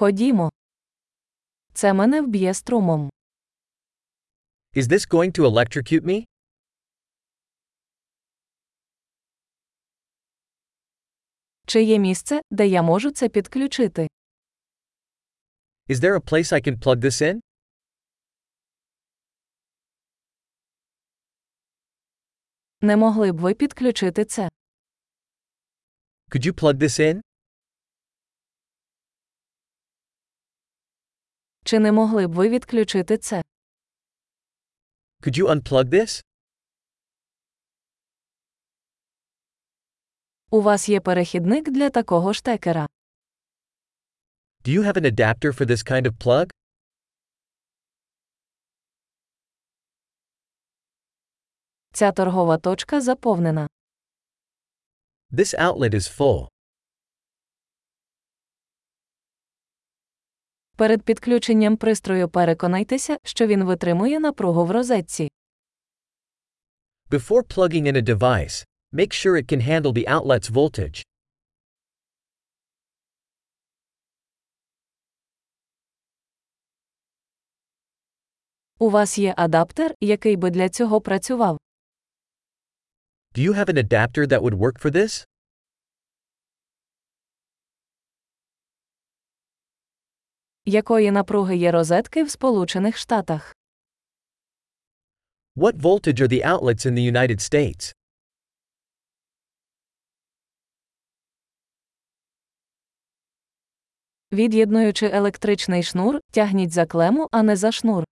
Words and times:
Ходімо. 0.00 0.50
Це 1.72 1.92
мене 1.92 2.22
вб'є 2.22 2.54
струмом. 2.54 3.10
Is 4.74 4.82
this 4.82 5.08
going 5.08 5.38
to 5.38 5.44
electrocute 5.44 6.04
me? 6.04 6.24
Чи 11.66 11.82
є 11.82 11.98
місце, 11.98 12.40
де 12.50 12.66
я 12.66 12.82
можу 12.82 13.10
це 13.10 13.28
підключити? 13.28 14.08
Is 15.88 15.96
there 15.96 16.14
a 16.16 16.30
place 16.32 16.52
I 16.52 16.68
can 16.68 16.78
plug 16.78 16.96
this 16.96 17.22
in? 17.22 17.40
Не 22.80 22.96
могли 22.96 23.32
б 23.32 23.38
ви 23.40 23.54
підключити 23.54 24.24
це? 24.24 24.48
Could 26.30 26.46
you 26.46 26.52
plug 26.52 26.74
this 26.74 27.00
in? 27.00 27.20
Чи 31.70 31.78
не 31.78 31.92
могли 31.92 32.26
б 32.26 32.32
ви 32.32 32.48
відключити 32.48 33.18
це? 33.18 33.42
Could 35.22 35.38
you 35.38 35.46
unplug 35.48 35.84
this? 35.84 36.24
У 40.50 40.60
вас 40.60 40.88
є 40.88 41.00
перехідник 41.00 41.70
для 41.70 41.90
такого 41.90 42.34
штекера. 42.34 42.88
Do 44.64 44.68
you 44.68 44.82
have 44.82 44.96
an 44.96 45.04
adapter 45.04 45.52
for 45.52 45.66
this 45.66 45.90
kind 45.90 46.06
of 46.06 46.12
plug? 46.24 46.50
Ця 51.92 52.12
торгова 52.12 52.58
точка 52.58 53.00
заповнена. 53.00 53.68
This 55.32 55.54
outlet 55.54 55.94
is 55.94 56.18
full. 56.18 56.48
Перед 60.80 61.02
підключенням 61.02 61.76
пристрою 61.76 62.28
переконайтеся, 62.28 63.16
що 63.24 63.46
він 63.46 63.64
витримує 63.64 64.20
напругу 64.20 64.64
в 64.64 64.70
розетці. 64.70 65.30
Before 67.10 67.56
plugging 67.56 67.86
in 67.86 67.96
a 67.96 68.02
device, 68.02 68.64
make 68.92 69.12
sure 69.12 69.36
it 69.36 69.52
can 69.52 69.60
handle 69.60 69.92
the 69.92 70.08
outlet's 70.08 70.50
voltage. 70.50 71.06
У 78.78 78.90
вас 78.90 79.18
є 79.18 79.34
адаптер, 79.36 79.94
який 80.00 80.36
би 80.36 80.50
для 80.50 80.68
цього 80.68 81.00
працював. 81.00 81.58
Do 83.34 83.50
you 83.50 83.54
have 83.54 83.68
an 83.68 83.88
adapter 83.88 84.26
that 84.26 84.40
would 84.40 84.58
work 84.58 84.82
for 84.82 84.90
this? 84.90 85.29
Якої 90.70 91.10
напруги 91.10 91.56
є 91.56 91.70
розетки 91.70 92.24
в 92.24 92.30
Сполучених 92.30 92.96
Штатах? 92.96 93.56
What 95.56 95.80
voltage 95.80 96.20
are 96.20 96.28
the 96.28 96.44
outlets 96.44 96.86
in 96.86 96.94
the 96.94 97.12
United 97.12 97.40
States? 97.40 97.94
Від'єднуючи 104.32 105.06
електричний 105.06 105.82
шнур, 105.82 106.20
тягніть 106.30 106.72
за 106.72 106.86
клему, 106.86 107.28
а 107.32 107.42
не 107.42 107.56
за 107.56 107.72
шнур. 107.72 108.04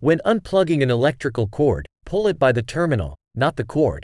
When 0.00 0.22
unplugging 0.22 0.82
an 0.82 0.90
electrical 0.90 1.48
cord, 1.50 1.86
pull 2.06 2.26
it 2.32 2.38
by 2.38 2.52
the 2.52 2.76
terminal, 2.76 3.14
not 3.36 3.54
the 3.54 3.66
cord. 3.76 4.02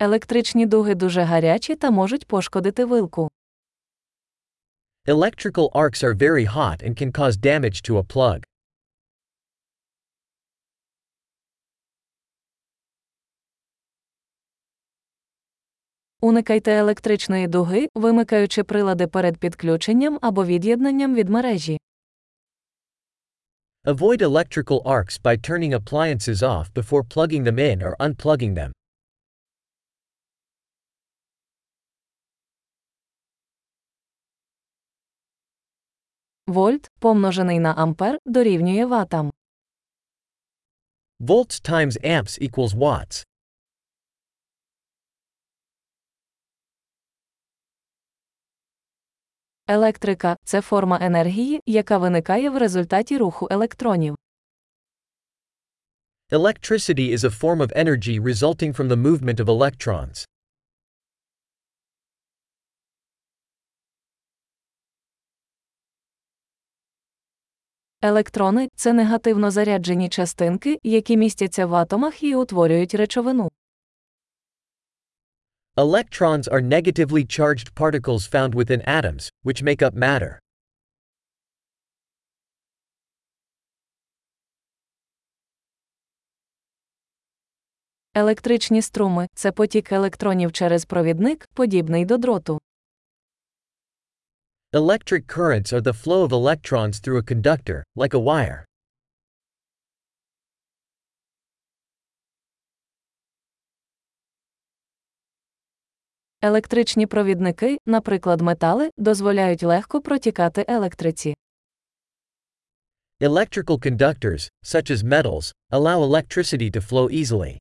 Електричні 0.00 0.66
дуги 0.66 0.94
дуже 0.94 1.22
гарячі 1.22 1.76
та 1.76 1.90
можуть 1.90 2.26
пошкодити 2.26 2.84
вилку. 2.84 3.30
Electrical 5.06 5.72
arcs 5.72 6.04
are 6.04 6.14
very 6.14 6.46
hot 6.46 6.82
and 6.82 7.02
can 7.02 7.12
cause 7.12 7.36
damage 7.36 7.90
to 7.90 7.96
a 7.96 8.04
plug. 8.14 8.44
Уникайте 16.20 16.72
електричної 16.72 17.46
дуги, 17.46 17.88
вимикаючи 17.94 18.64
прилади 18.64 19.06
перед 19.06 19.36
підключенням 19.36 20.18
або 20.22 20.44
від'єднанням 20.44 21.14
від 21.14 21.28
мережі. 21.28 21.78
Avoid 23.84 24.22
electrical 24.22 24.82
arcs 24.82 25.22
by 25.22 25.50
turning 25.50 25.72
appliances 25.72 26.42
off 26.42 26.72
before 26.74 27.02
plugging 27.14 27.42
them 27.44 27.58
in 27.58 27.82
or 27.82 27.96
unplugging 27.96 28.54
them. 28.54 28.77
Вольт, 36.48 36.90
помножений 36.98 37.58
на 37.58 37.72
ампер, 37.72 38.18
дорівнює 38.26 38.86
ватам. 38.86 39.32
Volts 41.20 41.70
times 41.70 42.04
amps 42.04 42.50
equals 42.50 42.74
watts. 42.74 43.26
Електрика 49.66 50.36
це 50.44 50.60
форма 50.60 50.98
енергії, 51.00 51.60
яка 51.66 51.98
виникає 51.98 52.50
в 52.50 52.56
результаті 52.56 53.18
руху 53.18 53.48
електронів. 53.50 54.16
Electricity 56.30 57.12
is 57.16 57.24
a 57.24 57.40
form 57.40 57.60
of 57.60 57.72
energy 57.84 58.20
resulting 58.20 58.72
from 58.76 58.88
the 58.88 58.96
movement 58.96 59.40
of 59.40 59.46
electrons. 59.46 60.26
Електрони 68.02 68.68
це 68.74 68.92
негативно 68.92 69.50
заряджені 69.50 70.08
частинки, 70.08 70.78
які 70.82 71.16
містяться 71.16 71.66
в 71.66 71.74
атомах 71.74 72.22
і 72.22 72.34
утворюють 72.34 72.94
речовину. 72.94 73.50
Electrons 75.76 76.48
are 76.48 76.62
negatively 76.62 77.24
charged 77.38 77.74
particles 77.74 78.30
found 78.34 78.54
within 78.54 78.82
atoms, 78.88 79.30
which 79.44 79.62
make 79.62 79.82
up 79.82 79.94
matter. 79.94 80.38
Електричні 88.14 88.82
струми 88.82 89.28
це 89.34 89.52
потік 89.52 89.92
електронів 89.92 90.52
через 90.52 90.84
провідник, 90.84 91.48
подібний 91.54 92.04
до 92.04 92.16
дроту. 92.16 92.60
Electric 94.74 95.26
currents 95.26 95.72
are 95.72 95.80
the 95.80 95.94
flow 95.94 96.24
of 96.24 96.30
electrons 96.30 96.98
through 96.98 97.16
a 97.16 97.22
conductor, 97.22 97.82
like 97.96 98.12
a 98.12 98.18
wire. 98.18 98.66
Електричні 106.42 107.06
провідники, 107.06 107.78
наприклад, 107.86 108.40
метали, 108.40 108.90
дозволяють 108.96 109.62
легко 109.62 110.00
протікати 110.00 110.64
електриці. 110.68 111.34
Electrical 113.20 113.78
conductors, 113.78 114.50
such 114.62 114.90
as 114.90 115.02
metals, 115.02 115.52
allow 115.72 116.02
electricity 116.02 116.70
to 116.70 116.80
flow 116.80 117.08
easily. 117.10 117.58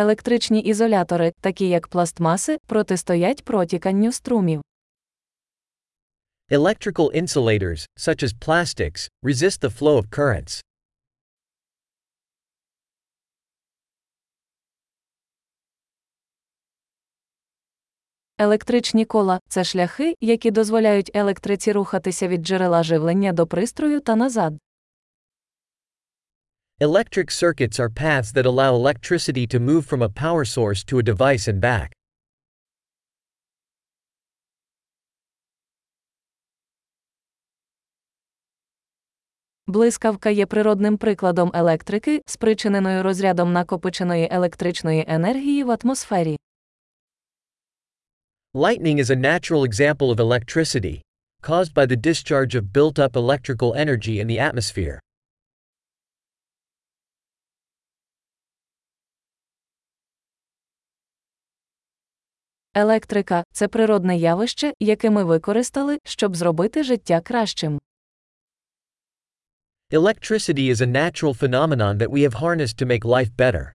Електричні 0.00 0.60
ізолятори, 0.60 1.32
такі 1.40 1.68
як 1.68 1.88
пластмаси, 1.88 2.58
протистоять 2.66 3.44
протіканню 3.44 4.12
струмів. 4.12 4.62
Electrical 6.50 7.22
insulators, 7.22 7.86
such 7.96 8.22
as 8.22 8.32
plastics, 8.46 9.08
resist 9.22 9.60
the 9.62 9.78
flow 9.78 9.96
of 10.02 10.08
currents. 10.18 10.62
Електричні 18.38 19.04
кола 19.04 19.40
це 19.48 19.64
шляхи, 19.64 20.14
які 20.20 20.50
дозволяють 20.50 21.10
електриці 21.14 21.72
рухатися 21.72 22.28
від 22.28 22.42
джерела 22.46 22.82
живлення 22.82 23.32
до 23.32 23.46
пристрою 23.46 24.00
та 24.00 24.16
назад. 24.16 24.58
Electric 26.81 27.31
circuits 27.31 27.79
are 27.79 27.89
paths 27.89 28.33
that 28.33 28.45
allow 28.45 28.75
electricity 28.75 29.47
to 29.47 29.59
move 29.61 29.85
from 29.85 30.01
a 30.01 30.09
power 30.09 30.43
source 30.43 30.83
to 30.83 30.99
a 30.99 31.03
device 31.03 31.47
and 31.47 31.61
back. 31.61 31.93
Блискавка 39.67 40.29
є 40.29 40.45
природним 40.45 40.97
прикладом 40.97 41.51
електрики, 41.53 42.21
спричиненою 42.25 43.03
розрядом 43.03 43.53
накопиченої 43.53 44.29
електричної 44.31 45.05
енергії 45.07 45.63
в 45.63 45.71
атмосфері. 45.71 46.37
Lightning 48.53 48.99
is 48.99 49.09
a 49.09 49.15
natural 49.15 49.63
example 49.63 50.09
of 50.13 50.19
electricity. 50.19 51.01
caused 51.41 51.73
by 51.75 51.85
the 51.85 51.95
discharge 52.09 52.55
of 52.55 52.73
built 52.73 52.97
up 53.05 53.15
electrical 53.15 53.73
energy 53.75 54.19
in 54.21 54.27
the 54.27 54.39
atmosphere. 54.39 54.99
Електрика 62.74 63.44
це 63.52 63.68
природне 63.68 64.16
явище, 64.16 64.72
яке 64.80 65.10
ми 65.10 65.24
використали, 65.24 65.98
щоб 66.04 66.36
зробити 66.36 66.82
життя 66.82 67.20
кращим. 67.20 67.80
Electricity 69.90 70.70
is 70.70 70.80
a 70.80 70.86
natural 70.86 71.34
phenomenon 71.34 71.98
that 71.98 72.10
we 72.10 72.22
have 72.28 72.34
harnessed 72.34 72.78
to 72.78 72.86
make 72.86 73.04
life 73.04 73.30
better. 73.36 73.72